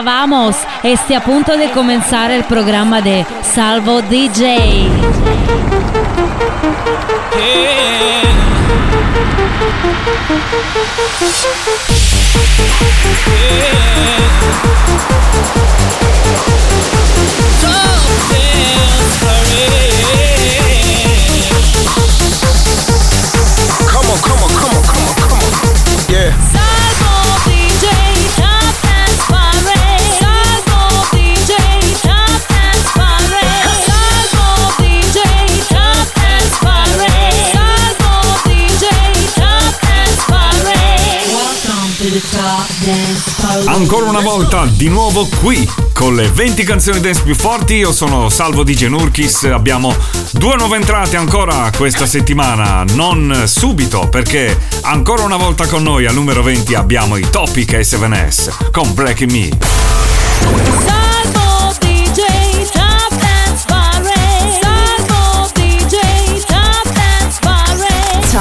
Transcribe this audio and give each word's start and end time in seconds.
Hola, 0.00 0.12
vamos. 0.12 0.56
Este 0.82 1.14
a 1.14 1.22
punto 1.22 1.58
de 1.58 1.70
comenzar 1.72 2.30
el 2.30 2.44
programa 2.44 3.02
de 3.02 3.26
Salvo 3.42 4.00
DJ. 4.00 4.88
Come 23.92 24.08
on, 24.08 24.18
come 24.22 24.42
on, 24.44 24.49
Ancora 43.80 44.10
una 44.10 44.20
volta, 44.20 44.66
di 44.66 44.90
nuovo 44.90 45.26
qui, 45.40 45.66
con 45.94 46.14
le 46.14 46.28
20 46.28 46.64
canzoni 46.64 47.00
dance 47.00 47.22
più 47.22 47.34
forti. 47.34 47.76
Io 47.76 47.94
sono 47.94 48.28
Salvo 48.28 48.62
DJ 48.62 48.88
Nurkis. 48.88 49.44
Abbiamo 49.44 49.96
due 50.32 50.54
nuove 50.56 50.76
entrate 50.76 51.16
ancora 51.16 51.72
questa 51.74 52.04
settimana. 52.04 52.84
Non 52.92 53.44
subito, 53.46 54.06
perché 54.10 54.54
ancora 54.82 55.22
una 55.22 55.38
volta 55.38 55.66
con 55.66 55.82
noi 55.82 56.04
al 56.04 56.12
numero 56.12 56.42
20 56.42 56.74
abbiamo 56.74 57.16
i 57.16 57.26
Topic 57.30 57.72
S7S 57.72 58.70
con 58.70 58.92
Breaking 58.92 59.30
Me. 59.30 60.99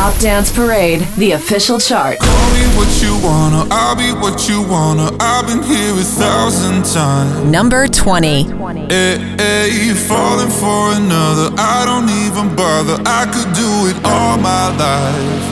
Top 0.09 0.21
Dance 0.21 0.51
Parade, 0.51 1.01
the 1.17 1.33
official 1.33 1.79
chart. 1.79 2.17
Call 2.17 2.49
me 2.53 2.65
what 2.73 2.89
you 2.99 3.13
wanna, 3.23 3.67
I'll 3.69 3.95
be 3.95 4.11
what 4.11 4.49
you 4.49 4.63
wanna. 4.63 5.15
I've 5.19 5.45
been 5.45 5.61
here 5.61 5.93
a 5.93 6.03
thousand 6.03 6.83
times. 6.83 7.45
Number 7.45 7.87
20. 7.87 8.27
Eh, 8.27 8.87
eh, 8.89 9.17
hey, 9.37 9.69
hey, 9.69 9.93
falling 9.93 10.49
for 10.49 10.97
another. 10.97 11.53
I 11.59 11.85
don't 11.85 12.09
even 12.25 12.55
bother. 12.55 12.97
I 13.05 13.29
could 13.29 13.53
do 13.53 13.69
it 13.85 13.97
all 14.03 14.39
my 14.39 14.73
life. 14.81 15.45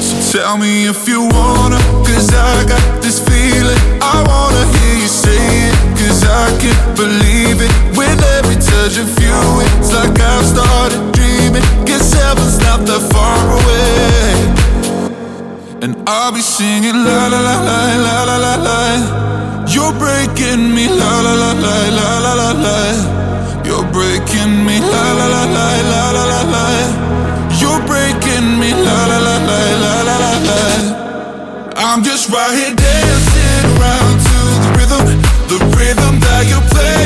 So 0.00 0.38
tell 0.38 0.56
me 0.56 0.86
if 0.86 1.08
you 1.08 1.22
wanna, 1.22 1.80
cause 2.06 2.30
I 2.32 2.64
got 2.68 3.02
this 3.02 3.18
feeling. 3.18 3.80
I 4.00 4.22
wanna 4.22 4.64
hear 4.78 5.02
you 5.02 5.08
say 5.08 5.42
it, 5.66 5.74
cause 5.98 6.22
I 6.22 6.46
can't 6.62 6.96
believe 6.96 7.58
it. 7.58 7.72
With 7.98 8.22
every 8.38 8.54
touch 8.54 8.98
of 8.98 9.10
you, 9.18 9.34
it's 9.66 9.92
like 9.92 10.20
I've 10.20 10.46
started 10.46 11.11
dreaming. 11.52 11.84
Guess 11.84 12.12
heaven's 12.14 12.58
not 12.58 12.80
that 12.86 13.02
far 13.12 13.42
away. 13.60 14.32
And 15.82 15.96
I'll 16.08 16.32
be 16.32 16.40
singing 16.40 16.94
la 16.94 17.26
la 17.26 17.40
la 17.40 17.56
la 17.60 17.96
la 17.96 18.24
la 18.24 18.36
la 18.36 18.54
la. 18.66 19.66
You're 19.66 19.92
breaking 19.98 20.74
me 20.74 20.88
la 20.88 21.20
la 21.20 21.34
la 21.34 21.52
la 21.52 21.76
la 21.98 22.18
la 22.18 22.32
la 22.34 22.50
la. 22.64 22.78
You're 23.64 23.86
breaking 23.92 24.64
me 24.66 24.80
la 24.80 25.04
la 25.18 25.26
la 25.26 25.44
la 25.44 25.68
la 25.90 26.02
la 26.16 26.24
la 26.32 26.42
la. 26.54 26.66
You're 27.60 27.82
breaking 27.86 28.58
me 28.58 28.70
la 28.72 28.98
la 29.10 29.18
la 29.18 29.36
la 29.48 29.60
la 29.82 29.94
la 30.08 30.16
la 30.24 30.32
la. 30.48 30.60
I'm 31.76 32.02
just 32.02 32.30
right 32.30 32.54
here 32.54 32.74
dancing 32.74 33.64
around 33.76 34.16
to 34.28 34.38
the 34.62 34.70
rhythm, 34.78 35.06
the 35.50 35.58
rhythm 35.76 36.20
that 36.20 36.44
you 36.46 36.58
play 36.70 37.01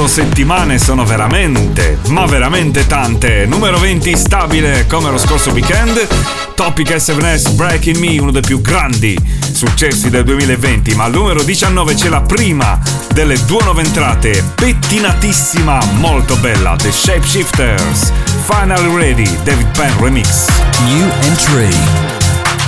38 0.00 0.06
settimane 0.08 0.78
sono 0.78 1.04
veramente, 1.04 1.98
ma 2.08 2.24
veramente 2.24 2.86
tante. 2.86 3.44
Numero 3.44 3.78
20 3.78 4.16
stabile 4.16 4.86
come 4.88 5.10
lo 5.10 5.18
scorso 5.18 5.50
weekend. 5.50 6.06
Topic 6.54 6.88
S7S 6.88 7.54
Breaking 7.54 7.96
Me, 7.98 8.18
uno 8.18 8.30
dei 8.30 8.40
più 8.40 8.62
grandi 8.62 9.18
successi 9.52 10.08
del 10.08 10.24
2020. 10.24 10.94
Ma 10.94 11.04
al 11.04 11.12
numero 11.12 11.42
19 11.42 11.94
c'è 11.94 12.08
la 12.08 12.22
prima 12.22 12.80
delle 13.12 13.36
due 13.44 13.62
nuove 13.62 13.82
entrate, 13.82 14.42
pettinatissima, 14.54 15.78
molto 15.98 16.36
bella. 16.36 16.76
The 16.76 16.90
Shapeshifters. 16.90 18.12
Finally 18.46 18.96
Ready, 18.96 19.42
David 19.42 19.68
Penn 19.76 19.92
Remix. 20.00 20.46
New 20.84 21.10
entry. 21.22 21.68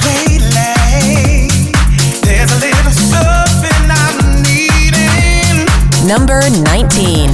Lately, 0.05 1.49
there's 2.21 2.51
a 2.53 2.57
little. 2.57 3.32
Number 6.05 6.41
19. 6.51 7.31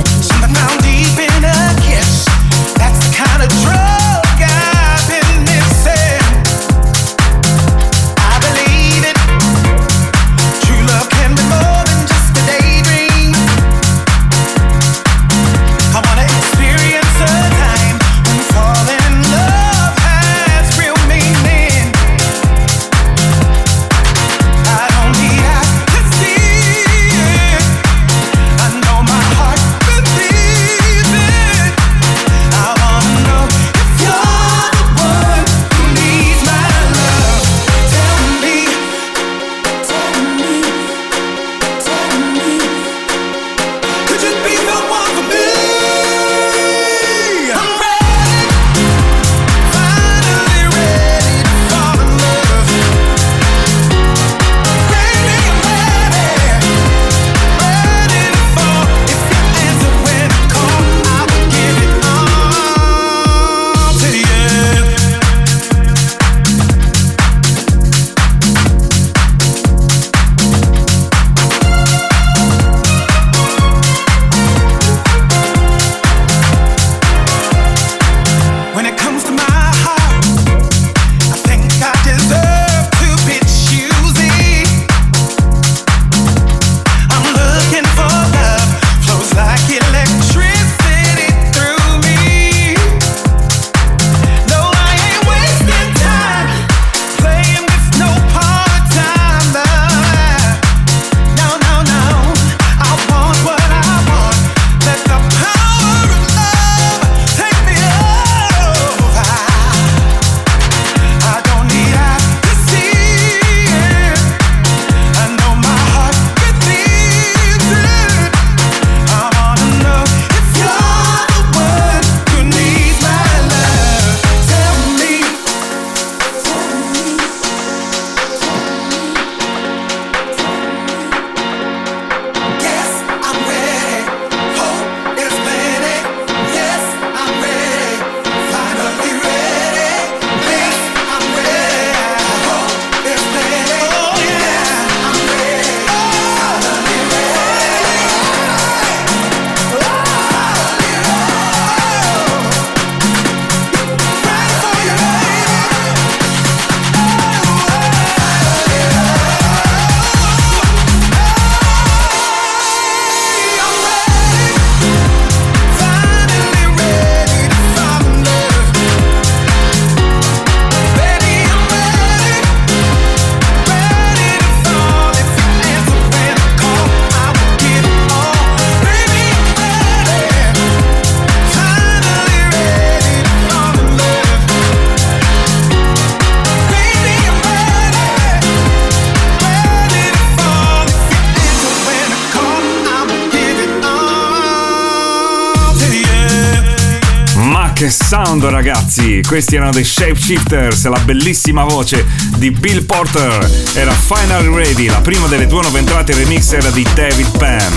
Questi 199.22 199.56
erano 199.56 199.72
dei 199.72 199.84
Shapeshifters, 199.84 200.86
la 200.88 200.98
bellissima 201.00 201.64
voce 201.64 202.06
di 202.36 202.50
Bill 202.50 202.84
Porter. 202.84 203.50
Era 203.74 203.92
Finally 203.92 204.54
Ready, 204.54 204.86
la 204.86 205.00
prima 205.00 205.26
delle 205.26 205.46
due 205.46 205.62
nuove 205.62 205.78
entrate 205.78 206.14
remix 206.14 206.52
era 206.52 206.70
di 206.70 206.86
David 206.94 207.36
Penn. 207.38 207.72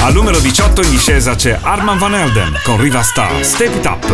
Al 0.00 0.12
numero 0.12 0.38
18 0.38 0.82
in 0.82 0.90
discesa 0.90 1.34
c'è 1.34 1.58
Arman 1.60 1.98
Van 1.98 2.14
Helden 2.14 2.60
con 2.62 2.80
Riva 2.80 3.02
Star, 3.02 3.44
Step 3.44 3.74
It 3.74 3.86
Up. 3.86 4.04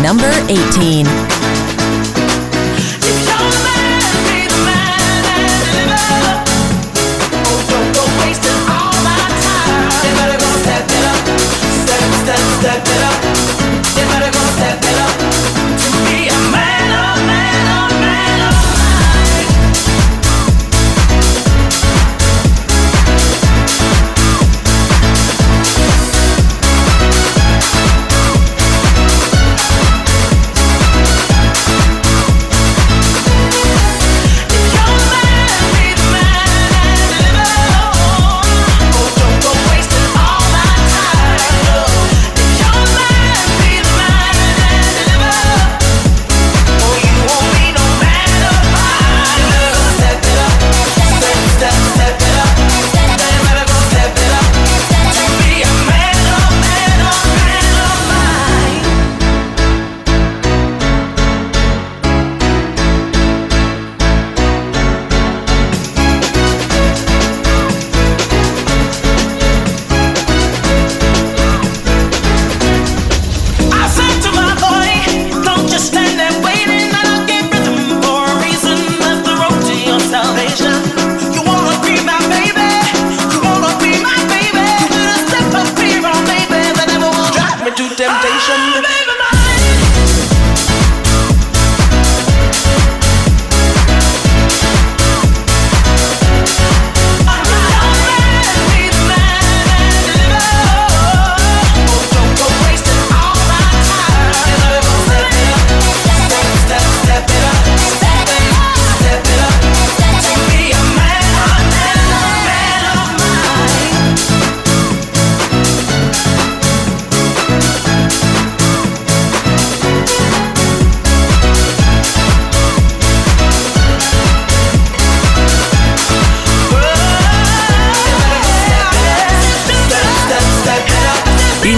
Number 0.00 0.44
18. 0.46 1.39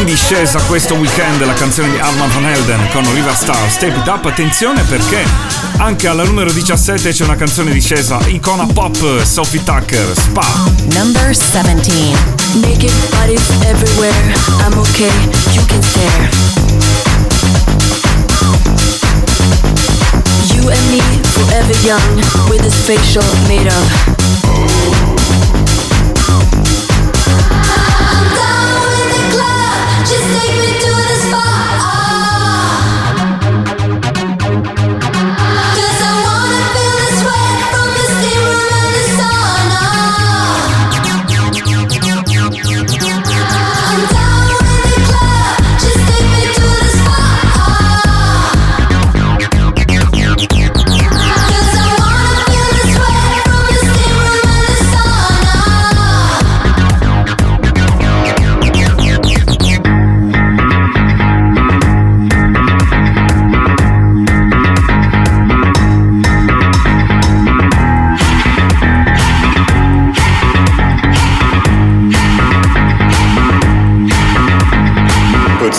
In 0.02 0.09
discesa 0.09 0.59
questo 0.62 0.94
weekend 0.94 1.44
la 1.47 1.52
canzone 1.52 1.88
di 1.92 1.97
Arman 1.97 2.28
Van 2.30 2.44
Helden 2.44 2.88
con 2.90 3.09
Riva 3.14 3.32
Star, 3.32 3.71
Step 3.71 3.97
It 3.97 4.09
Up. 4.09 4.25
Attenzione 4.26 4.82
perché 4.82 5.25
anche 5.76 6.09
alla 6.09 6.25
numero 6.25 6.50
17 6.50 7.12
c'è 7.12 7.23
una 7.23 7.37
canzone 7.37 7.68
in 7.68 7.75
discesa, 7.75 8.18
icona 8.26 8.66
pop, 8.66 9.23
Sophie 9.23 9.62
Tucker, 9.62 10.04
Spa. 10.16 10.44
Number 10.94 11.32
17. 11.32 12.16
Naked 12.62 12.90
bodies 13.11 13.49
everywhere. 13.64 14.35
I'm 14.66 14.76
okay, 14.76 15.12
you 15.52 15.64
can 15.66 15.80
stare. 15.80 16.28
You 20.52 20.68
and 20.68 20.90
me, 20.90 21.00
forever 21.23 21.75
young, 21.87 22.16
with 22.49 22.61
this 22.62 22.75
facial 22.85 23.23
made 23.47 23.68
of. 23.68 25.62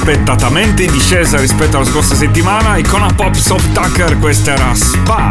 Inaspettatamente 0.00 0.84
in 0.84 0.92
discesa 0.92 1.36
rispetto 1.36 1.76
alla 1.76 1.84
scorsa 1.84 2.14
settimana, 2.14 2.78
icona 2.78 3.12
pop 3.14 3.34
Soft 3.34 3.72
Tucker, 3.72 4.18
questa 4.18 4.52
era 4.54 4.74
Spa 4.74 5.28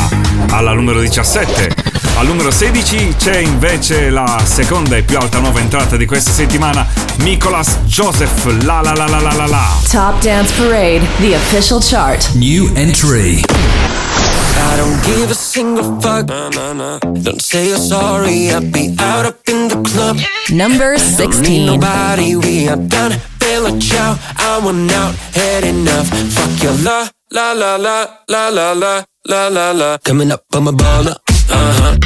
alla 0.52 0.74
numero 0.74 1.00
17. 1.00 1.74
Al 2.18 2.28
numero 2.28 2.52
16 2.52 3.16
c'è 3.18 3.38
invece 3.38 4.10
la 4.12 4.40
seconda 4.44 4.96
e 4.96 5.02
più 5.02 5.18
alta 5.18 5.40
nuova 5.40 5.60
entrata 5.60 5.96
di 5.98 6.06
questa 6.06 6.32
settimana, 6.32 6.86
Nicolas 7.18 7.80
Joseph, 7.86 8.46
la 8.64 8.82
la 8.82 8.94
la 8.94 9.08
la 9.08 9.20
la 9.20 9.34
la 9.34 9.48
la. 9.48 9.66
Top 9.90 10.22
Dance 10.22 10.54
Parade, 10.54 11.06
the 11.20 11.34
official 11.36 11.82
chart. 11.82 12.30
New 12.36 12.70
entry. 12.76 13.42
I 13.42 14.78
don't 14.78 15.04
give 15.04 15.32
a 15.32 15.36
single 15.36 16.00
fuck. 16.00 16.28
Don't 16.28 17.42
say 17.42 17.70
you're 17.70 17.80
sorry, 17.80 18.52
I'll 18.52 18.62
be 18.62 18.96
out 19.00 19.26
up 19.26 19.40
in 19.48 19.68
the 19.68 19.82
club. 19.90 20.18
Number 20.52 20.96
Don't 20.96 21.42
need 21.42 21.66
16. 21.66 21.66
nobody, 21.66 22.36
we 22.36 22.68
are 22.68 22.76
done. 22.76 23.20
Bella 23.60 23.78
ciao, 23.78 24.18
I 24.38 24.62
want 24.63 24.89
out, 24.94 25.13
had 25.36 25.66
enough. 25.66 26.08
Fuck 26.08 26.63
your 26.63 26.72
la, 26.82 27.10
la 27.30 27.51
la 27.51 27.75
la, 27.75 28.08
la 28.30 28.48
la 28.48 28.72
la, 28.72 29.04
la 29.28 29.50
la 29.50 29.72
la. 29.72 29.98
Coming 29.98 30.32
up, 30.32 30.46
I'm 30.54 30.70
a 30.70 30.72
baller, 30.72 31.18
uh 31.50 31.74
huh. 31.80 31.98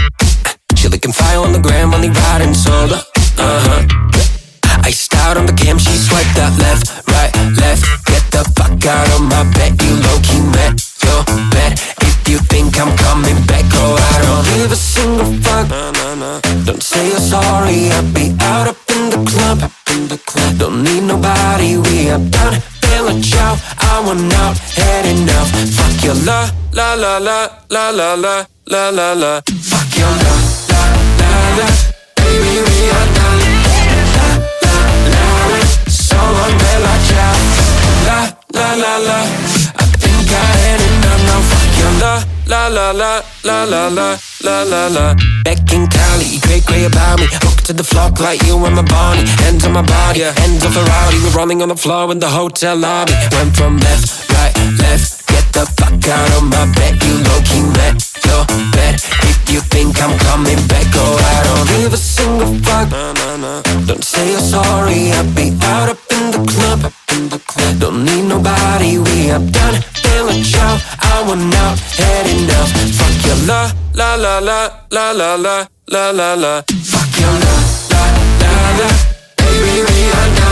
She 0.76 0.88
looking 0.88 1.12
fire 1.12 1.38
on 1.38 1.52
the 1.52 1.60
gram, 1.60 1.94
only 1.94 2.10
riding 2.10 2.56
solo, 2.56 2.98
uh 2.98 3.60
huh. 3.68 3.86
Iced 4.84 5.14
out 5.14 5.38
on 5.38 5.46
the 5.46 5.54
cam, 5.54 5.78
she 5.78 5.96
swiped 5.96 6.34
that 6.34 6.58
left, 6.58 6.90
right, 7.10 7.32
left. 7.62 7.86
Get 8.08 8.24
the 8.32 8.44
fuck 8.58 8.84
out 8.88 9.08
of 9.14 9.22
my 9.22 9.44
bed, 9.54 9.80
you 9.80 9.94
low 9.94 10.18
key 10.24 10.42
met 10.58 10.93
you 12.34 12.40
think 12.50 12.80
I'm 12.82 12.90
coming 12.98 13.38
back, 13.46 13.66
oh, 13.78 13.94
I 14.12 14.16
don't 14.26 14.46
give 14.58 14.72
a 14.72 14.76
single 14.76 15.30
fuck. 15.46 15.70
Don't 16.66 16.82
say 16.82 17.10
you're 17.10 17.20
sorry, 17.20 17.92
I'll 17.94 18.12
be 18.12 18.34
out 18.42 18.68
up 18.68 18.78
in 18.90 19.04
the 19.14 19.22
club. 19.30 19.60
In 19.94 20.08
the 20.08 20.18
club. 20.26 20.58
Don't 20.58 20.84
need 20.84 21.04
nobody, 21.04 21.78
we 21.78 22.10
are 22.10 22.24
done. 22.34 22.58
Bella 22.82 23.14
ciao, 23.22 23.54
I 23.78 24.02
want 24.06 24.34
out, 24.42 24.58
had 24.82 25.06
enough. 25.06 25.50
Fuck 25.78 26.04
your 26.04 26.18
la, 26.26 26.50
la 26.74 26.96
la 26.96 27.18
la, 27.20 27.38
la 27.70 27.90
la 27.92 28.16
la, 28.16 28.46
la 28.66 28.90
la 28.90 29.14
la. 29.14 29.42
Fuck 29.70 29.90
your 30.00 30.14
la, 30.24 30.34
la 30.72 30.82
la 31.22 31.32
la. 31.60 31.68
Baby, 32.18 32.56
we 32.66 32.80
are 32.98 33.10
done. 33.18 33.42
La, 34.16 34.28
la, 34.66 35.26
la, 35.54 35.60
So 35.86 36.18
long, 36.18 36.56
Bella 36.58 36.94
ciao. 37.10 37.38
La 38.08 38.20
la 38.58 38.70
la 38.84 38.94
la. 39.08 39.20
I 39.82 39.86
think 40.02 40.30
I 40.32 40.46
had 40.64 40.82
enough 40.82 41.24
now. 41.30 41.42
Fuck 41.42 41.52
your 41.52 41.53
la 42.00 42.24
la 42.48 42.68
la 42.68 42.92
la 42.92 43.22
la 43.44 43.64
la 43.64 43.88
la 43.88 44.18
la 44.44 44.64
la 44.64 44.88
la. 44.88 45.16
Back 45.44 45.72
in 45.74 45.88
Cali, 45.88 46.40
great 46.42 46.66
great 46.66 46.86
about 46.86 47.20
me. 47.20 47.28
Hooked 47.44 47.66
to 47.68 47.74
the 47.74 47.84
flock 47.84 48.20
like 48.20 48.42
you 48.44 48.56
and 48.66 48.76
my 48.76 48.84
body. 48.84 49.24
Hands 49.44 49.66
on 49.66 49.74
my 49.74 49.82
body, 49.82 50.22
hands 50.22 50.66
off 50.66 50.76
a 50.76 50.84
rowdy. 50.84 51.18
We're 51.24 51.38
rolling 51.38 51.62
on 51.62 51.70
the 51.70 51.76
floor 51.76 52.12
in 52.12 52.20
the 52.20 52.30
hotel 52.30 52.76
lobby. 52.76 53.14
Went 53.32 53.56
from 53.56 53.78
left, 53.78 54.30
right, 54.30 54.54
left. 54.80 55.23
The 55.54 55.70
fuck 55.78 56.02
out 56.10 56.32
of 56.38 56.44
my 56.50 56.66
bed. 56.74 56.98
You 57.04 57.14
low 57.30 57.40
key 57.46 57.62
met 57.78 58.02
your 58.26 58.44
bed. 58.74 58.96
If 59.30 59.38
you 59.54 59.62
think 59.62 60.02
I'm 60.02 60.18
coming 60.18 60.58
back, 60.68 60.90
oh 60.98 61.14
I 61.14 61.38
don't 61.46 61.68
give 61.78 61.94
a 61.94 61.98
single 61.98 62.58
fuck. 62.66 62.90
Don't 63.86 64.04
say 64.04 64.32
you're 64.32 64.40
sorry, 64.40 65.12
I'll 65.12 65.30
be 65.36 65.54
out 65.62 65.90
up 65.94 66.00
in 66.10 66.32
the 66.34 66.42
club. 66.52 66.92
In 67.14 67.30
the 67.30 67.38
club. 67.46 67.80
Don't 67.80 68.04
need 68.04 68.26
nobody, 68.26 68.98
we 68.98 69.30
are 69.30 69.46
done. 69.54 69.78
Feeling 70.02 70.42
ciao, 70.42 70.80
I 71.00 71.24
want 71.28 71.54
out, 71.54 71.78
had 72.02 72.26
enough. 72.34 72.72
Fuck 72.98 73.26
your 73.26 73.38
la, 73.46 73.72
la 73.94 74.16
la 74.16 74.40
la, 74.40 74.60
la 74.90 75.12
la 75.12 75.36
la, 75.36 75.68
la 75.88 76.10
la 76.12 76.34
la. 76.34 76.62
Fuck 76.66 77.14
your 77.22 77.36
la, 77.46 77.56
la 77.94 78.04
la 78.42 78.54
la. 78.80 78.90
Baby, 79.38 79.86
we 79.86 80.00
are 80.18 80.43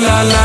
la 0.00 0.08
la 0.08 0.22
la. 0.22 0.42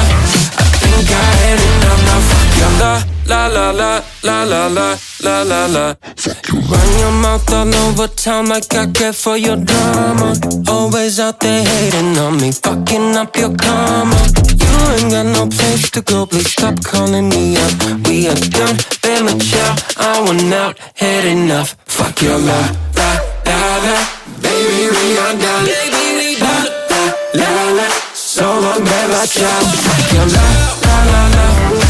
I 0.57 0.63
think 0.79 1.11
I 1.11 1.23
had 1.41 1.59
enough. 1.59 2.23
Fuck 2.29 2.57
your 2.59 2.71
la, 2.79 3.03
la 3.27 3.47
la 3.47 3.71
la, 3.71 4.03
la 4.23 4.43
la 4.43 4.67
la, 4.67 4.97
la 5.23 5.43
la 5.43 5.65
la. 5.65 5.95
Run 6.71 6.99
your 6.99 7.11
mouth 7.11 7.51
all 7.51 7.75
over 7.75 8.07
town 8.07 8.47
like 8.47 8.73
I 8.73 8.85
care 8.91 9.13
for 9.13 9.37
your 9.37 9.57
drama. 9.57 10.33
Always 10.67 11.19
out 11.19 11.39
there 11.39 11.63
hating 11.65 12.17
on 12.17 12.37
me, 12.37 12.51
fucking 12.51 13.15
up 13.17 13.35
your 13.35 13.53
karma. 13.55 14.15
You 14.61 14.73
ain't 14.95 15.11
got 15.11 15.25
no 15.25 15.47
place 15.47 15.89
to 15.91 16.01
go, 16.01 16.25
please 16.25 16.51
stop 16.51 16.83
calling 16.83 17.27
me 17.29 17.57
up. 17.57 17.73
We 18.07 18.27
are 18.29 18.35
done, 18.35 18.77
been 19.01 19.39
ciao. 19.39 19.75
I 19.97 20.21
want 20.25 20.53
out, 20.53 20.77
had 20.95 21.25
enough. 21.25 21.75
Fuck 21.85 22.21
your 22.21 22.37
la, 22.37 22.61
la, 22.95 23.09
la, 23.45 23.59
la. 23.85 23.97
Baby, 24.41 24.87
we 24.95 25.17
are 25.17 25.35
done. 25.37 25.65
Baby, 25.65 26.00
solo 28.31 28.71
I'll 28.75 28.81
Que 30.09 30.17
la, 30.17 30.25
la, 30.25 31.05
la, 31.11 31.75
la. 31.75 31.80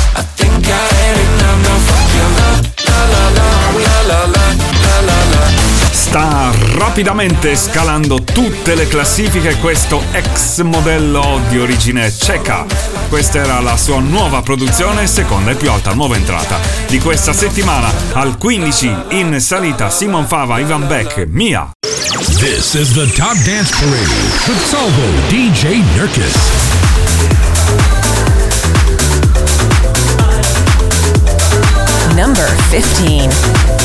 Sta 6.12 6.52
rapidamente 6.74 7.56
scalando 7.56 8.22
tutte 8.22 8.76
le 8.76 8.86
classifiche 8.86 9.56
questo 9.60 10.04
ex 10.12 10.60
modello 10.60 11.40
di 11.48 11.58
origine 11.58 12.12
ceca. 12.12 12.66
Questa 13.08 13.40
era 13.40 13.62
la 13.62 13.78
sua 13.78 14.02
nuova 14.02 14.42
produzione, 14.42 15.08
seconda 15.08 15.52
e 15.52 15.56
più 15.56 15.72
alta 15.72 15.94
nuova 15.94 16.18
entrata 16.18 16.60
di 16.90 17.00
questa 17.00 17.32
settimana. 17.32 17.90
Al 18.12 18.38
15 18.38 18.94
in 19.12 19.40
salita 19.40 19.90
Simon 19.90 20.28
Fava, 20.28 20.60
Ivan 20.60 20.86
Beck, 20.86 21.28
Mia. 21.30 21.72
This 22.40 22.74
is 22.74 22.92
the 22.92 23.10
Top 23.16 23.38
Dance 23.46 23.74
Parade 23.80 24.12
with 24.48 24.62
Salvo 24.66 25.08
DJ 25.30 25.82
Nurkis. 25.96 26.36
Number 32.18 32.54
15. 32.70 33.81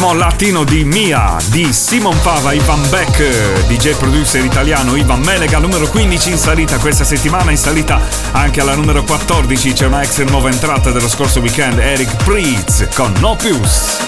Ritmo 0.00 0.14
latino 0.14 0.64
di 0.64 0.82
Mia, 0.84 1.36
di 1.50 1.74
Simon 1.74 2.18
Pava, 2.22 2.54
Ivan 2.54 2.88
Beck, 2.88 3.66
DJ 3.66 3.96
producer 3.96 4.42
italiano 4.42 4.96
Ivan 4.96 5.20
Melega, 5.20 5.58
numero 5.58 5.86
15 5.88 6.30
in 6.30 6.38
salita 6.38 6.78
questa 6.78 7.04
settimana, 7.04 7.50
in 7.50 7.58
salita 7.58 8.00
anche 8.32 8.62
alla 8.62 8.74
numero 8.74 9.04
14 9.04 9.72
c'è 9.74 9.84
una 9.84 10.00
ex 10.00 10.22
nuova 10.22 10.48
entrata 10.48 10.90
dello 10.90 11.08
scorso 11.08 11.40
weekend, 11.40 11.78
Eric 11.78 12.24
Priest 12.24 12.94
con 12.94 13.12
No 13.20 13.36
Pius. 13.36 13.98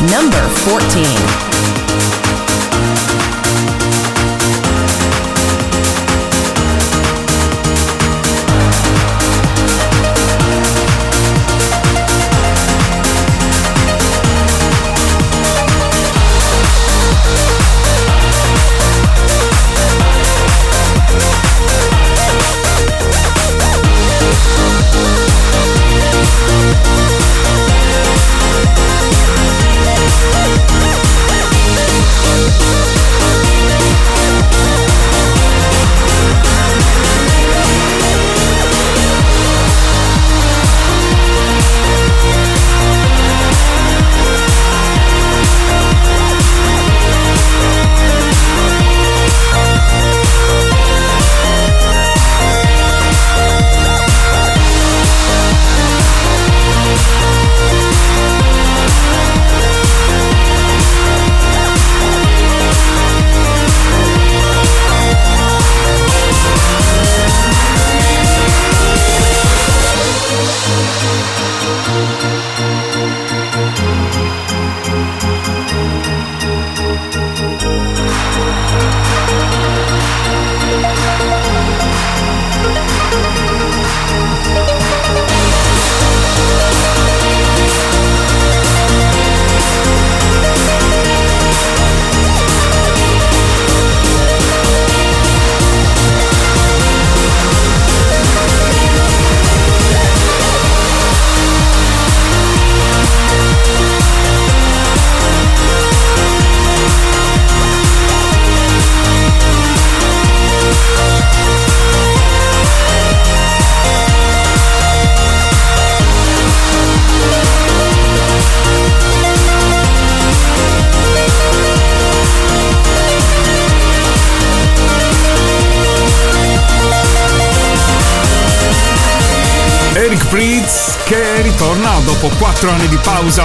Number 0.00 0.46
14. 0.64 1.41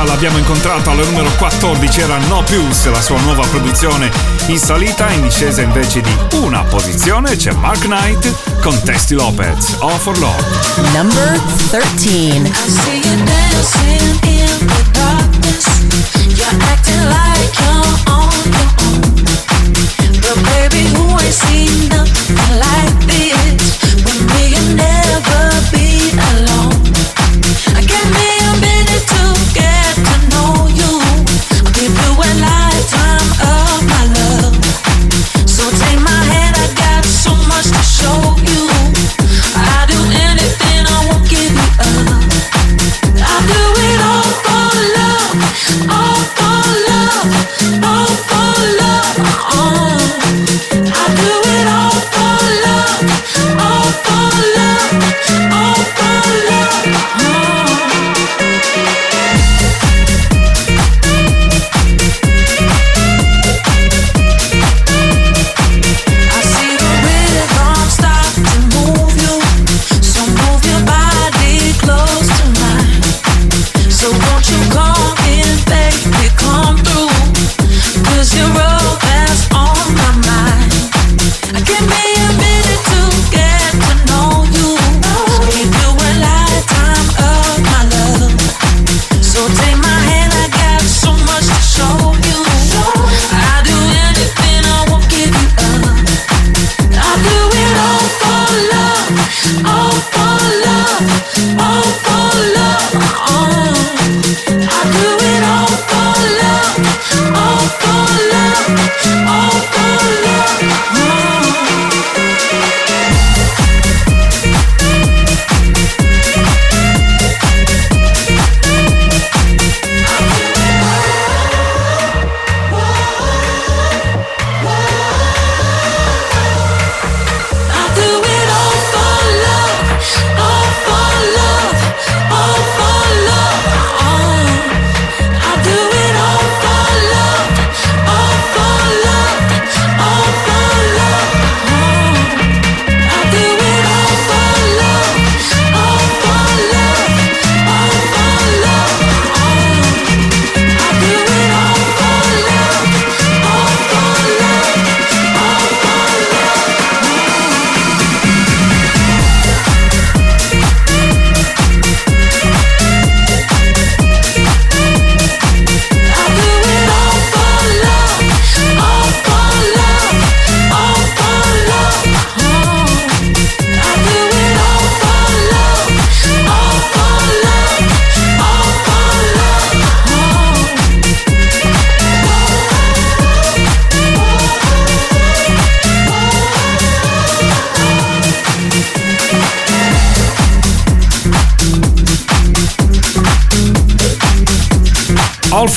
L'abbiamo 0.08 0.38
incontrato 0.38 0.90
al 0.90 0.98
numero 0.98 1.30
14, 1.38 2.00
era 2.00 2.18
No 2.18 2.42
Pius, 2.44 2.86
la 2.86 3.02
sua 3.02 3.20
nuova 3.20 3.46
produzione 3.48 4.10
in 4.48 4.58
salita, 4.58 5.10
in 5.12 5.22
discesa 5.22 5.62
invece 5.62 6.02
di 6.02 6.16
una 6.32 6.64
posizione 6.64 7.36
c'è 7.36 7.52
Mark 7.52 7.82
Knight 7.82 8.62
con 8.62 8.82
Testy 8.84 9.16
Lopez, 9.16 9.76
All 9.80 9.98
for 9.98 10.18
Love. 10.18 10.44
Number 10.94 11.40
13. 11.70 13.48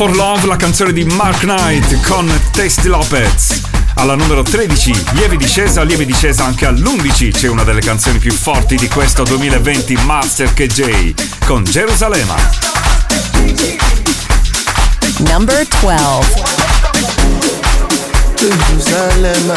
for 0.01 0.17
Love, 0.17 0.47
la 0.47 0.57
canzone 0.57 0.95
di 0.95 1.05
Mark 1.05 1.41
Knight 1.41 2.01
con 2.09 2.27
Tasty 2.53 2.89
Lopez. 2.89 3.61
Alla 3.97 4.15
numero 4.15 4.43
13, 4.43 5.05
lieve 5.13 5.37
discesa, 5.37 5.83
lieve 5.83 6.07
discesa 6.07 6.47
anche 6.47 6.65
all'11 6.65 7.31
c'è 7.31 7.49
una 7.49 7.65
delle 7.65 7.83
canzoni 7.83 8.19
più 8.19 8.33
forti 8.33 8.77
di 8.77 8.89
questo 8.89 9.25
2020, 9.25 9.95
Master 10.07 10.55
KJ 10.55 11.13
con 11.45 11.65
Gerusalemme. 11.65 12.35
Number 15.19 15.69
12 15.69 16.33
Gerusalema, 18.37 19.55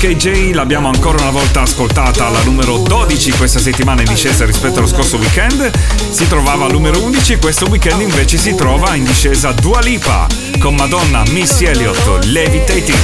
KJ 0.00 0.54
l'abbiamo 0.54 0.88
ancora 0.88 1.20
una 1.20 1.30
volta 1.30 1.60
ascoltata 1.60 2.26
alla 2.26 2.42
numero 2.44 2.78
12 2.78 3.32
questa 3.32 3.58
settimana 3.58 4.00
in 4.00 4.08
discesa 4.08 4.46
rispetto 4.46 4.78
allo 4.78 4.88
scorso 4.88 5.18
weekend, 5.18 5.70
si 6.10 6.26
trovava 6.26 6.64
al 6.64 6.72
numero 6.72 7.02
11, 7.02 7.34
e 7.34 7.38
questo 7.38 7.66
weekend 7.68 8.00
invece 8.00 8.38
si 8.38 8.54
trova 8.54 8.94
in 8.94 9.04
discesa 9.04 9.52
Dua 9.52 9.80
Lipa 9.80 10.26
con 10.58 10.74
Madonna, 10.74 11.22
Missy 11.32 11.66
Elliott, 11.66 12.24
Levitating. 12.24 12.98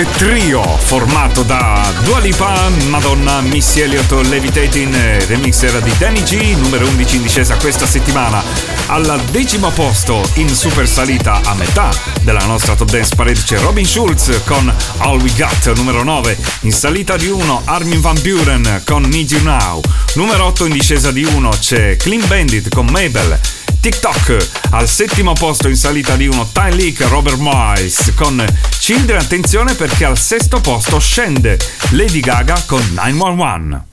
il 0.00 0.08
trio 0.10 0.62
formato 0.62 1.42
da 1.42 1.90
Dua 2.02 2.18
Lipa, 2.18 2.68
Madonna, 2.88 3.40
Missy 3.40 3.80
Elliott, 3.80 4.10
Levitating, 4.28 4.94
eh, 4.94 5.24
remixer 5.24 5.80
di 5.80 5.90
Danny 5.96 6.22
G, 6.22 6.54
numero 6.58 6.86
11 6.86 7.16
in 7.16 7.22
discesa 7.22 7.56
questa 7.56 7.86
settimana, 7.86 8.42
al 8.88 9.22
decimo 9.30 9.70
posto 9.70 10.28
in 10.34 10.54
super 10.54 10.86
salita 10.86 11.40
a 11.44 11.54
metà 11.54 11.90
della 12.22 12.44
nostra 12.44 12.74
top 12.74 12.90
dance 12.90 13.14
parade 13.14 13.40
c'è 13.40 13.58
Robin 13.58 13.86
Schulz 13.86 14.42
con 14.44 14.70
All 14.98 15.20
We 15.20 15.32
Got, 15.34 15.72
numero 15.76 16.02
9 16.02 16.36
in 16.62 16.72
salita 16.72 17.16
di 17.16 17.28
1 17.28 17.62
Armin 17.64 18.00
Van 18.00 18.20
Buren 18.20 18.82
con 18.84 19.02
Need 19.02 19.30
You 19.30 19.42
Now, 19.42 19.80
numero 20.14 20.44
8 20.46 20.66
in 20.66 20.72
discesa 20.72 21.10
di 21.10 21.24
1 21.24 21.48
c'è 21.58 21.96
Clean 21.96 22.22
Bandit 22.26 22.68
con 22.68 22.86
Mabel, 22.86 23.40
TikTok. 23.88 24.48
Al 24.70 24.88
settimo 24.88 25.32
posto 25.32 25.68
in 25.68 25.76
salita 25.76 26.16
di 26.16 26.26
uno 26.26 26.48
Time 26.52 26.74
Leak 26.74 27.02
Robert 27.02 27.38
Miles 27.38 28.12
con 28.16 28.44
Children, 28.80 29.20
attenzione 29.20 29.74
perché 29.74 30.04
al 30.04 30.18
sesto 30.18 30.60
posto 30.60 30.98
scende 30.98 31.56
Lady 31.90 32.18
Gaga 32.18 32.60
con 32.66 32.82
911. 32.94 33.84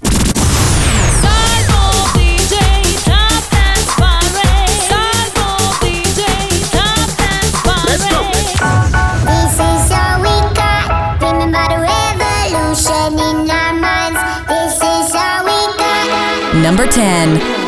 number 16.64 16.88
10. 16.88 17.63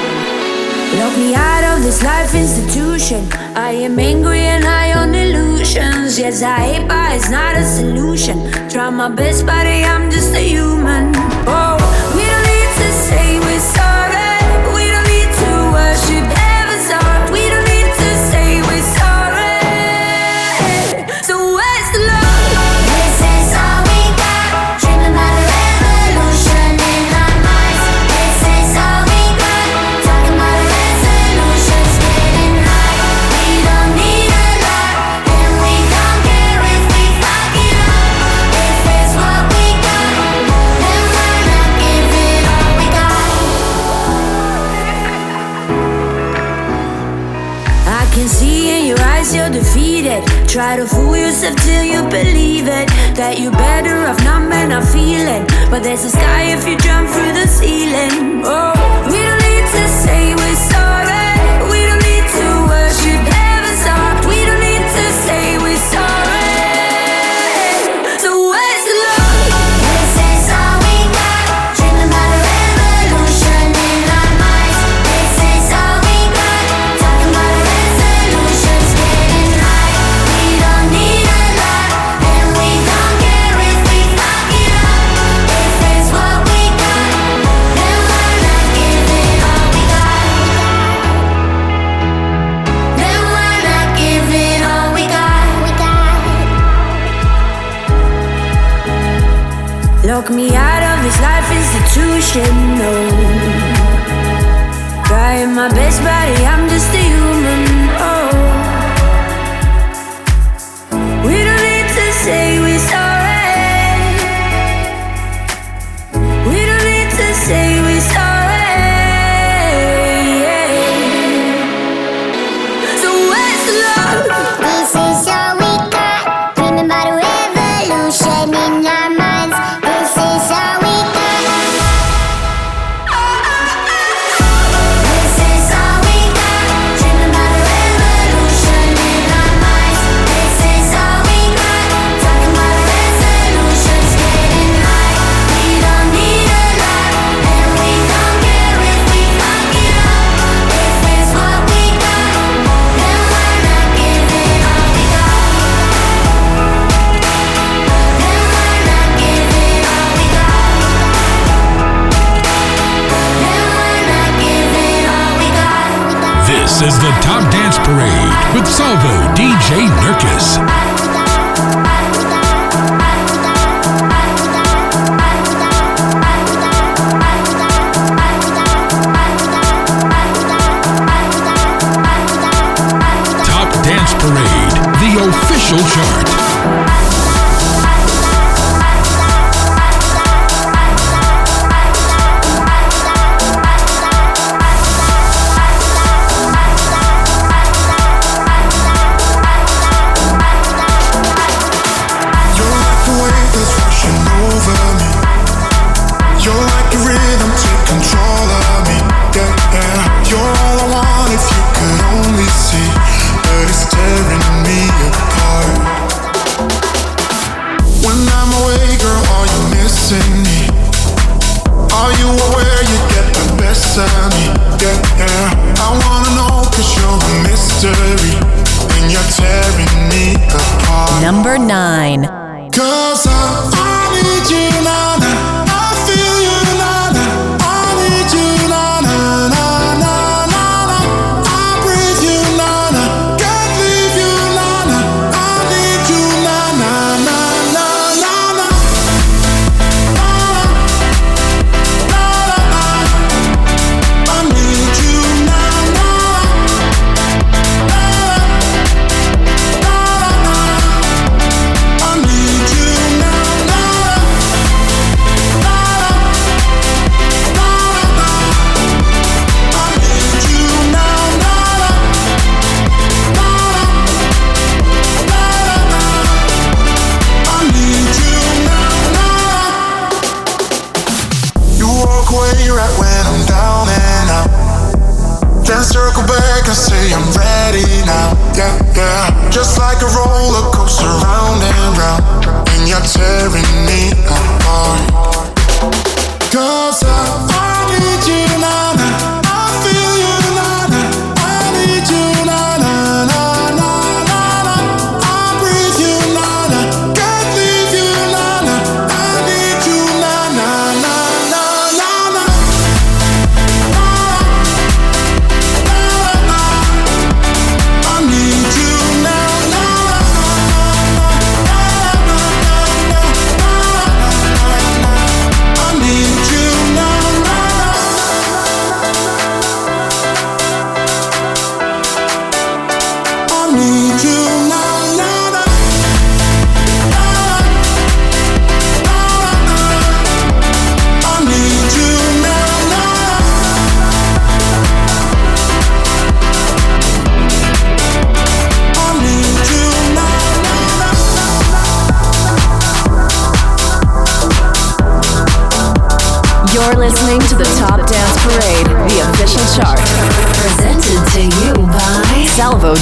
this 1.95 2.03
life 2.03 2.35
institution. 2.35 3.27
I 3.55 3.71
am 3.71 3.99
angry 3.99 4.39
and 4.39 4.63
high 4.63 4.93
on 4.93 5.13
illusions. 5.15 6.19
Yes, 6.19 6.41
I 6.41 6.59
hate, 6.59 6.87
but 6.87 7.15
it's 7.15 7.29
not 7.29 7.55
a 7.55 7.63
solution. 7.63 8.51
Try 8.69 8.89
my 8.89 9.09
best, 9.09 9.45
buddy, 9.45 9.83
I'm 9.83 10.11
just 10.11 10.33
a 10.33 10.39
human. 10.39 11.13
Oh. 11.47 11.94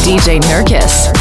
DJ 0.01 0.39
Nurkis. 0.39 1.12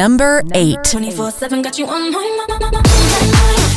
Number, 0.00 0.42
eight. 0.54 0.78
24-7 0.78 1.62
got 1.62 1.78
you 1.78 1.86
on 1.86 2.10
my, 2.10 2.46
my, 2.48 2.58
my, 2.58 2.70
my. 2.70 3.69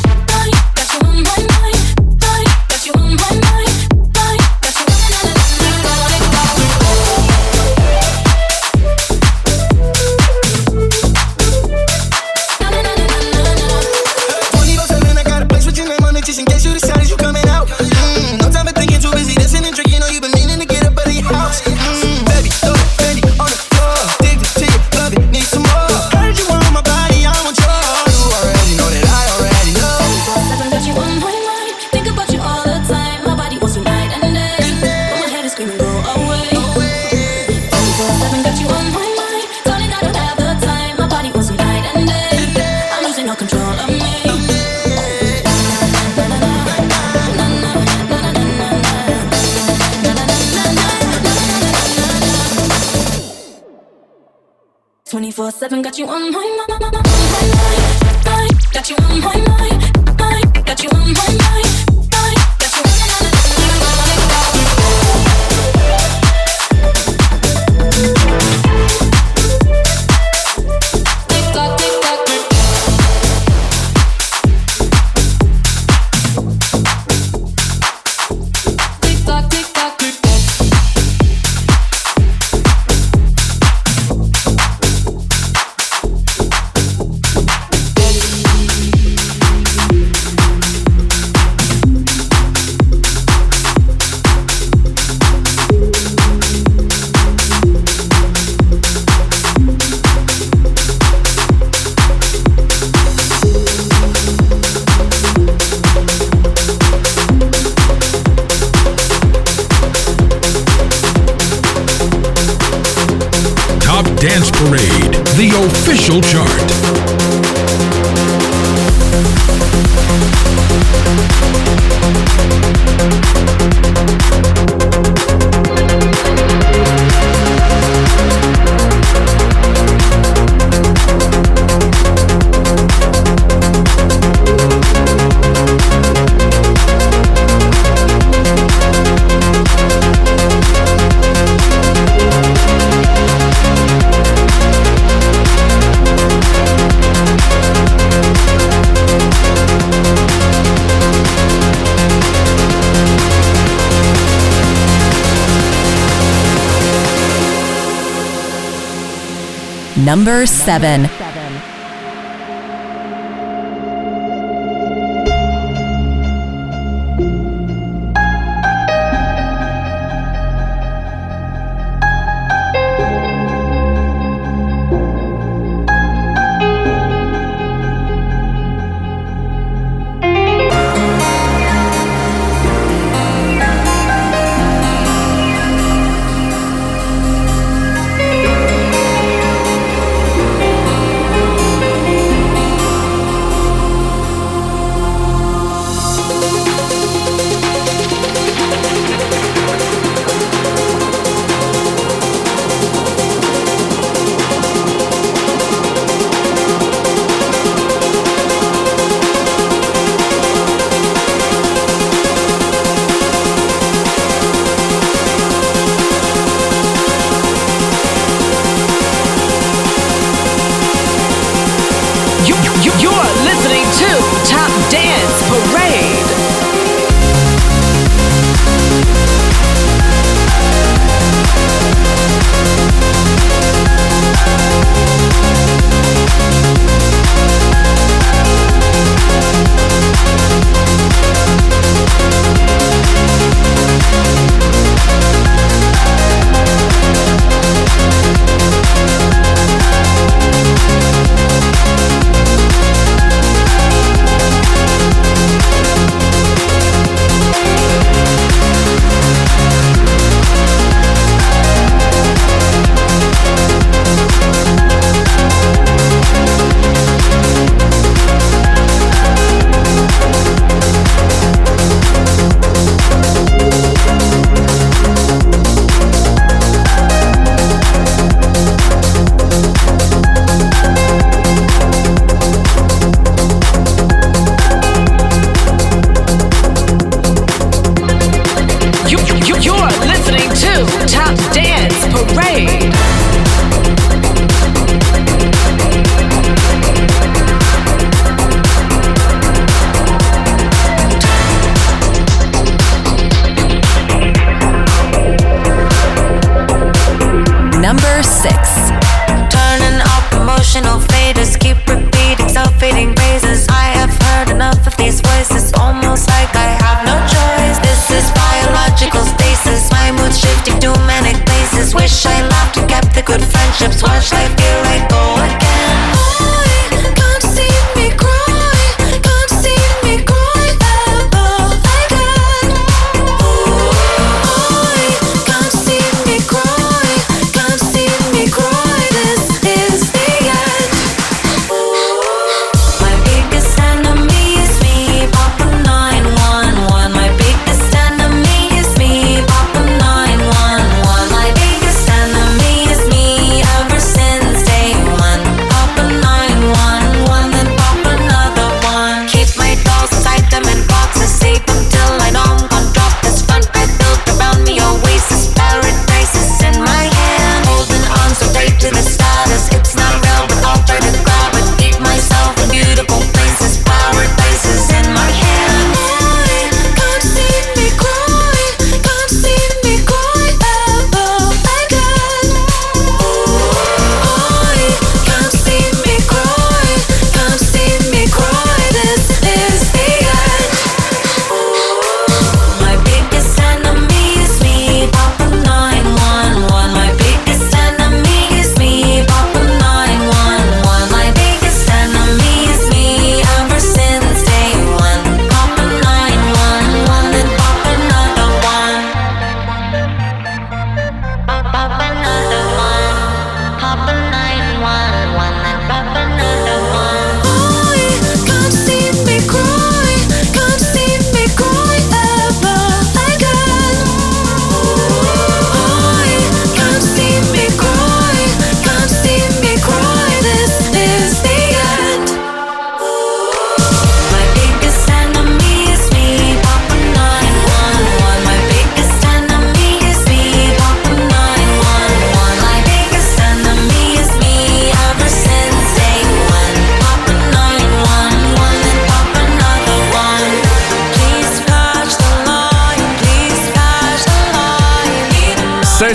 number 160.14 160.46
seven. 160.46 161.23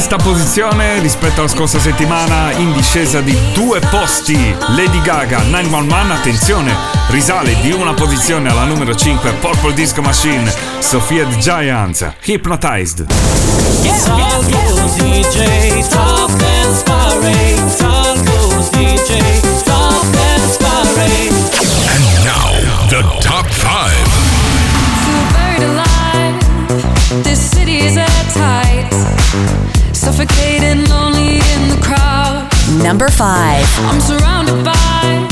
sesta 0.00 0.16
posizione 0.16 1.00
rispetto 1.00 1.40
alla 1.40 1.48
scorsa 1.48 1.80
settimana 1.80 2.52
in 2.52 2.72
discesa 2.72 3.20
di 3.20 3.36
due 3.52 3.80
posti. 3.80 4.54
Lady 4.76 5.00
Gaga 5.02 5.42
911, 5.42 6.12
attenzione, 6.12 6.72
risale 7.08 7.56
di 7.62 7.72
una 7.72 7.94
posizione 7.94 8.48
alla 8.48 8.62
numero 8.62 8.94
5 8.94 9.32
Purple 9.40 9.74
Disco 9.74 10.00
Machine, 10.00 10.54
Sophia 10.78 11.26
the 11.26 11.36
Giants 11.38 12.08
Hypnotized. 12.22 13.06
And 21.90 22.04
now 22.24 22.52
the 22.88 23.02
top 23.20 23.48
5. 23.50 23.97
suffocating 30.12 30.88
lonely 30.88 31.36
in 31.52 31.68
the 31.68 31.78
crowd. 31.82 32.48
Number 32.82 33.08
five. 33.08 33.66
I'm 33.90 34.00
surrounded 34.00 34.64
by 34.64 35.28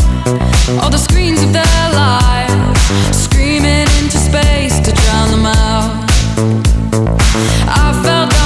all 0.82 0.90
the 0.90 0.98
screens 0.98 1.42
of 1.42 1.54
their 1.54 1.84
lives, 1.94 3.16
screaming 3.16 3.88
into 3.98 4.18
space 4.18 4.78
to 4.80 4.92
drown 4.92 5.30
them 5.30 5.46
out. 5.46 6.04
I 7.66 8.00
fell 8.04 8.28
down. 8.28 8.45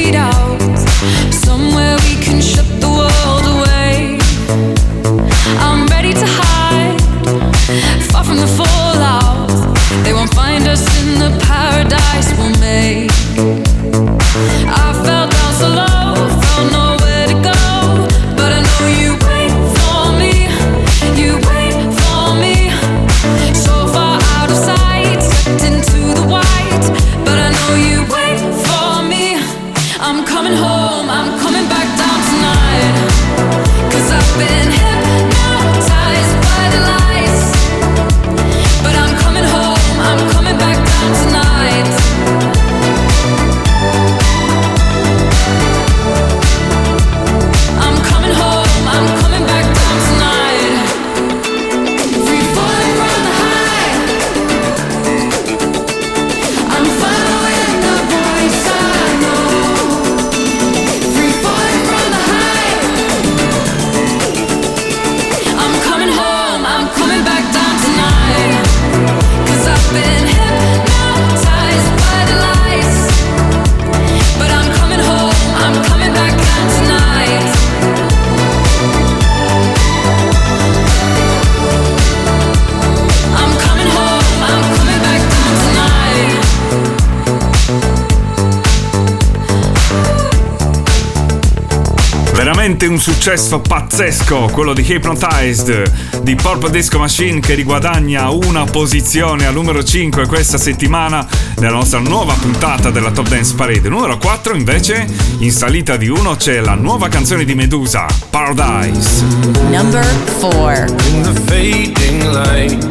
successo 93.01 93.61
pazzesco, 93.61 94.49
quello 94.51 94.73
di 94.73 94.83
Hypnotized 94.83 96.21
di 96.21 96.35
Purple 96.35 96.69
Disco 96.69 96.99
Machine 96.99 97.39
che 97.39 97.55
riguadagna 97.55 98.29
una 98.29 98.63
posizione 98.65 99.47
al 99.47 99.55
numero 99.55 99.83
5 99.83 100.27
questa 100.27 100.59
settimana 100.59 101.25
nella 101.57 101.77
nostra 101.77 101.97
nuova 101.97 102.35
puntata 102.39 102.91
della 102.91 103.09
Top 103.09 103.27
Dance 103.27 103.55
Parade. 103.55 103.89
Numero 103.89 104.19
4 104.19 104.53
invece, 104.53 105.07
in 105.39 105.51
salita 105.51 105.97
di 105.97 106.09
uno 106.09 106.35
c'è 106.35 106.59
la 106.59 106.75
nuova 106.75 107.07
canzone 107.07 107.43
di 107.43 107.55
Medusa, 107.55 108.05
Paradise. 108.29 109.23
Number 109.71 110.05
4. 110.39 110.85
In 111.07 111.23
the 111.23 111.41
fading 111.47 112.31
light, 112.31 112.87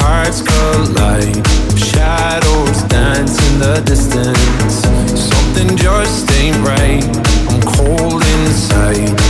hearts 0.00 0.42
collide. 0.42 1.46
Shadows 1.76 2.82
dance 2.84 3.38
in 3.50 3.58
the 3.58 3.82
distance. 3.82 4.88
Something 5.12 5.76
just 5.76 6.30
ain't 6.40 6.56
right. 6.66 7.04
I'm 7.50 7.60
cold 7.60 8.24
inside. 8.24 9.29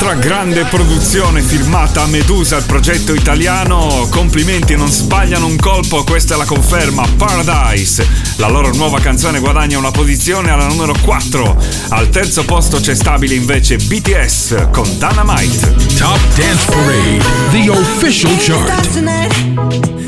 Un'altra 0.00 0.28
grande 0.28 0.64
produzione 0.66 1.42
firmata 1.42 2.02
a 2.02 2.06
Medusa, 2.06 2.56
il 2.56 2.64
progetto 2.66 3.14
italiano. 3.14 4.06
Complimenti, 4.10 4.76
non 4.76 4.88
sbagliano 4.88 5.46
un 5.46 5.56
colpo, 5.56 6.04
questa 6.04 6.34
è 6.34 6.36
la 6.36 6.44
conferma. 6.44 7.04
Paradise, 7.16 8.06
la 8.36 8.46
loro 8.46 8.72
nuova 8.74 9.00
canzone 9.00 9.40
guadagna 9.40 9.76
una 9.76 9.90
posizione 9.90 10.50
alla 10.50 10.68
numero 10.68 10.94
4. 11.02 11.56
Al 11.88 12.10
terzo 12.10 12.44
posto 12.44 12.78
c'è 12.78 12.94
stabile 12.94 13.34
invece 13.34 13.76
BTS 13.76 14.68
con 14.70 14.88
Dynamite. 14.98 15.74
Top 15.96 16.20
Dance 16.36 16.64
Parade, 16.66 17.24
the 17.50 17.68
official 17.68 18.36
chart. 18.38 18.70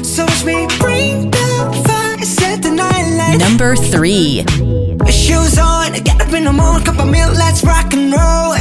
So 0.03 0.23
watch 0.23 0.45
me 0.45 0.67
bring 0.79 1.31
the 1.31 1.83
fire, 1.83 2.25
set 2.25 2.61
the 2.61 2.71
night 2.71 3.17
light. 3.17 3.41
Number 3.41 3.77
3. 3.77 4.70
Shoes 5.11 5.59
on, 5.59 5.93
get 5.93 6.21
up 6.21 6.33
in 6.33 6.45
the 6.45 6.53
morning, 6.53 6.85
cup 6.85 6.99
of 6.99 7.11
milk, 7.11 7.37
let's 7.37 7.65
rock 7.65 7.93
and 7.93 8.13
roll. 8.13 8.55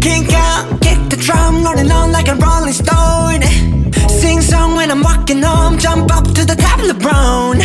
Kink 0.00 0.32
out, 0.32 0.80
kick 0.80 0.98
the 1.10 1.16
drum, 1.16 1.64
rolling 1.64 1.90
on 1.90 2.12
like 2.12 2.28
a 2.28 2.34
rolling 2.34 2.72
stone. 2.72 3.42
Sing 4.08 4.40
song 4.40 4.76
when 4.76 4.90
I'm 4.90 5.02
walking 5.02 5.42
home, 5.42 5.78
jump 5.78 6.14
up 6.14 6.24
to 6.34 6.44
the 6.44 6.54
top 6.54 6.80
of 6.80 6.86
the 6.86 6.94
brown. 6.94 7.58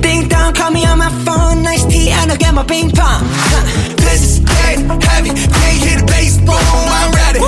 Ding 0.00 0.28
dong, 0.28 0.54
call 0.54 0.70
me 0.70 0.84
on 0.86 0.98
my 0.98 1.10
phone, 1.24 1.62
nice 1.62 1.84
tea, 1.84 2.10
and 2.10 2.30
I'll 2.30 2.38
get 2.38 2.54
my 2.54 2.64
ping 2.64 2.90
pong. 2.90 3.24
This 3.96 4.22
is 4.24 4.40
dead 4.40 4.78
heavy, 5.04 5.30
can't 5.30 5.78
hear 5.84 5.98
the 6.00 6.06
bass, 6.06 6.38
boom, 6.38 6.56
I'm 6.56 7.12
ready. 7.12 7.40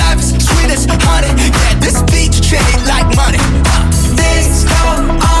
Life 0.00 0.20
is 0.20 0.36
sweet 0.44 0.70
as 0.70 0.86
honey, 1.04 1.32
yeah, 1.36 1.74
this 1.80 2.02
beat 2.12 2.32
chain 2.44 2.78
like 2.84 3.08
money. 3.16 3.40
This 4.16 4.64
go 4.64 4.84
all 5.28 5.37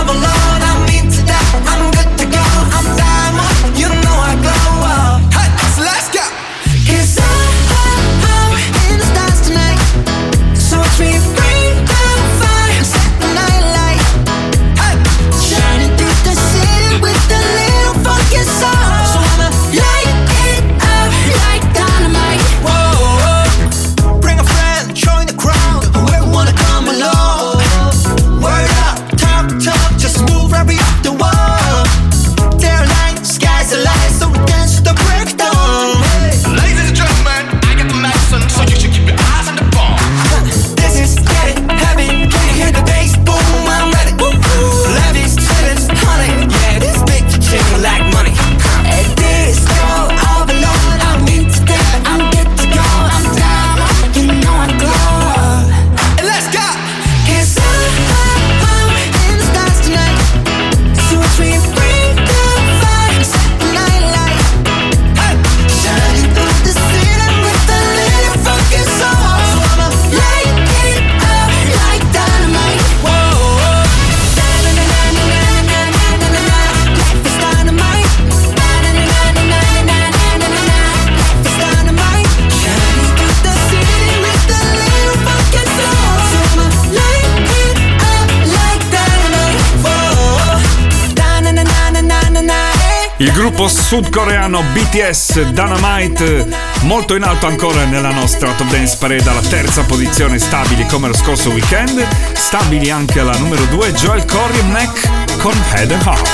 sudcoreano 93.88 94.62
BTS 94.74 95.44
Dynamite, 95.52 96.46
molto 96.82 97.14
in 97.14 97.22
alto 97.22 97.46
ancora 97.46 97.86
nella 97.86 98.10
nostra 98.10 98.52
Top 98.52 98.68
Dance 98.68 98.98
Parade 98.98 99.30
alla 99.30 99.40
terza 99.40 99.82
posizione, 99.84 100.38
stabili 100.38 100.84
come 100.84 101.08
lo 101.08 101.14
scorso 101.14 101.48
weekend, 101.48 102.06
stabili 102.34 102.90
anche 102.90 103.20
alla 103.20 103.34
numero 103.38 103.64
2 103.64 103.92
Joel 103.94 104.26
Corey 104.26 104.62
Mac 104.64 105.38
con 105.38 105.54
Head 105.72 105.90
and 105.92 106.02
Heart. 106.02 106.28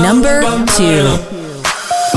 Number 0.00 0.64
two. 0.64 1.53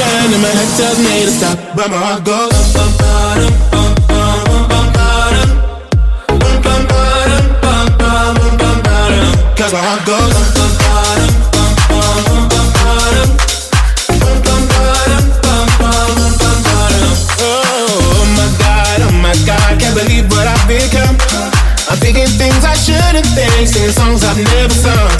and 0.00 0.40
my 0.40 0.48
head 0.48 0.70
tells 0.78 0.98
me 0.98 1.24
to 1.24 1.30
stop, 1.30 1.58
but 1.76 1.90
my 1.90 1.96
heart 1.96 2.24
goes. 2.24 2.48
bum, 7.60 7.86
bum, 7.98 8.56
bum, 8.56 8.78
ba-dum. 8.82 9.32
Cause 9.56 9.72
my 9.72 9.82
heart 9.84 10.06
goes. 10.06 10.32
Oh 17.44 18.24
my 18.32 18.48
god, 18.56 18.98
oh 19.02 19.12
my 19.20 19.34
god, 19.44 19.80
can't 19.80 19.94
believe 19.94 20.30
what 20.30 20.46
I've 20.48 20.66
become. 20.68 21.16
I'm 21.90 21.98
thinking 21.98 22.28
things 22.40 22.64
I 22.64 22.74
shouldn't 22.74 23.26
think, 23.36 23.68
singing 23.68 23.92
songs 23.92 24.24
I've 24.24 24.38
never 24.38 24.72
sung. 24.72 25.10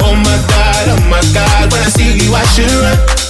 Oh 0.00 0.16
my 0.16 0.38
god, 0.48 0.88
oh 0.88 1.00
my 1.10 1.20
god, 1.34 1.72
when 1.72 1.82
I 1.82 1.90
see 1.92 2.16
you 2.16 2.34
I 2.34 2.44
should 2.46 2.70
run. 2.70 3.29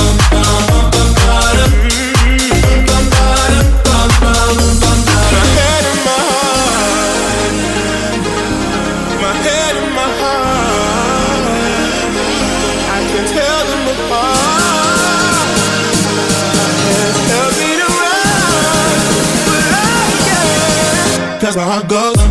cause 21.41 21.55
my 21.55 21.63
heart 21.63 21.87
goes. 21.89 22.30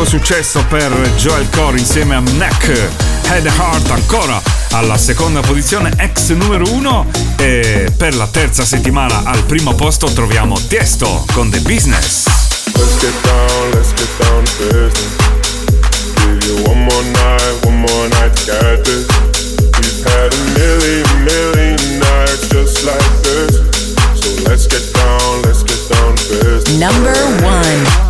nuovo 0.00 0.04
successo 0.04 0.64
per 0.66 0.90
Joel 1.16 1.50
Core 1.50 1.78
insieme 1.78 2.14
a 2.14 2.20
Neck 2.20 2.90
Head 3.24 3.44
Heart 3.44 3.90
ancora 3.90 4.40
alla 4.70 4.96
seconda 4.96 5.40
posizione 5.40 5.92
ex 5.98 6.30
numero 6.30 6.64
1 6.72 7.10
e 7.36 7.92
per 7.94 8.14
la 8.14 8.26
terza 8.26 8.64
settimana 8.64 9.22
al 9.24 9.42
primo 9.44 9.74
posto 9.74 10.06
troviamo 10.06 10.56
Tiesto 10.68 11.26
con 11.34 11.50
The 11.50 11.60
Business. 11.60 12.24
Let's 12.76 12.98
get 12.98 13.12
down, 13.24 13.70
let's 13.72 13.92
get 13.92 14.08
down 14.16 14.44
to 14.44 14.64
business. 14.64 15.16
Give 16.14 16.46
you 16.46 16.62
one 16.64 16.82
more 16.82 17.04
night, 17.04 17.64
one 17.64 17.80
more 17.80 18.08
night 18.08 18.32
to 18.44 18.52
get 18.52 18.84
this. 18.84 19.06
We've 19.76 20.04
had 20.04 20.32
a 20.32 20.58
million, 20.58 21.24
million 21.24 21.98
nights 21.98 22.48
just 22.48 22.84
like 22.84 23.22
this. 23.22 23.56
So 24.14 24.48
let's 24.48 24.66
get 24.66 24.94
down, 24.94 25.42
let's 25.42 25.62
get 25.62 25.88
down 25.90 26.14
to 26.16 26.38
business. 26.42 26.78
Number 26.78 27.14
1 27.44 28.09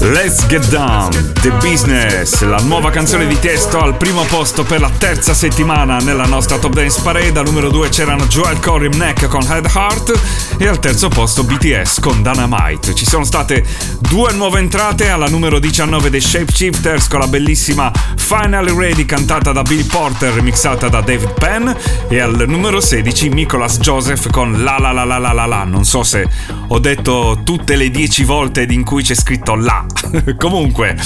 Let's 0.00 0.46
Get 0.46 0.68
Down, 0.68 1.10
The 1.40 1.50
Business, 1.52 2.42
la 2.42 2.58
nuova 2.58 2.90
canzone 2.90 3.26
di 3.26 3.38
testo 3.38 3.80
al 3.80 3.96
primo 3.96 4.24
posto 4.24 4.62
per 4.62 4.78
la 4.78 4.90
terza 4.90 5.32
settimana 5.32 5.96
nella 5.98 6.26
nostra 6.26 6.58
Top 6.58 6.74
Dance 6.74 7.00
Parade. 7.00 7.38
Al 7.38 7.46
numero 7.46 7.70
2 7.70 7.88
c'erano 7.88 8.26
Joel 8.26 8.60
Corey 8.60 8.90
Neck 8.94 9.26
con 9.26 9.42
Head 9.42 9.70
Heart 9.74 10.56
e 10.58 10.68
al 10.68 10.78
terzo 10.80 11.08
posto 11.08 11.44
BTS 11.44 12.00
con 12.00 12.22
Dynamite. 12.22 12.94
Ci 12.94 13.06
sono 13.06 13.24
state 13.24 13.64
due 14.00 14.32
nuove 14.32 14.58
entrate, 14.58 15.08
alla 15.08 15.28
numero 15.28 15.58
19 15.58 16.10
dei 16.10 16.20
Shapeshifters 16.20 17.08
con 17.08 17.20
la 17.20 17.26
bellissima 17.26 17.90
Finally 18.16 18.76
Ready 18.76 19.06
cantata 19.06 19.52
da 19.52 19.62
Bill 19.62 19.86
Porter 19.86 20.34
remixata 20.34 20.88
da 20.88 21.00
David 21.00 21.32
Penn 21.34 21.70
e 22.08 22.20
al 22.20 22.44
numero 22.46 22.80
16 22.80 23.30
Nicholas 23.30 23.78
Joseph 23.78 24.30
con 24.30 24.62
La 24.62 24.78
La 24.78 24.92
La 24.92 25.04
La 25.04 25.18
La 25.18 25.32
La 25.32 25.46
La. 25.46 25.64
Non 25.64 25.84
so 25.84 26.02
se 26.02 26.28
ho 26.68 26.78
detto 26.78 27.40
tutte 27.44 27.76
le 27.76 27.90
10 27.90 28.24
volte 28.24 28.66
in 28.68 28.84
cui 28.84 29.02
c'è 29.02 29.14
scritto 29.14 29.54
La. 29.54 29.85
Comunque, 30.38 30.96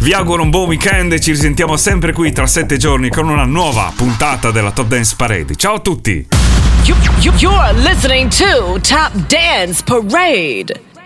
vi 0.00 0.12
auguro 0.12 0.42
un 0.42 0.50
buon 0.50 0.68
weekend 0.68 1.12
e 1.12 1.20
ci 1.20 1.30
risentiamo 1.30 1.76
sempre 1.76 2.12
qui 2.12 2.32
tra 2.32 2.46
7 2.46 2.76
giorni 2.76 3.08
con 3.10 3.28
una 3.28 3.44
nuova 3.44 3.92
puntata 3.94 4.50
della 4.50 4.70
Top 4.70 4.86
Dance 4.86 5.14
Parade. 5.16 5.54
Ciao 5.56 5.74
a 5.74 5.80
tutti! 5.80 6.26
You, 6.84 6.96
you, 7.20 7.32
you're 7.38 7.72
listening 7.80 8.30
to 8.30 8.78
Top 8.80 9.12
Dance 9.26 9.82
Parade. 9.82 10.97